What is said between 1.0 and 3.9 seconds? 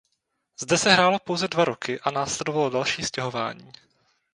pouze dva roky a následovalo další stěhování.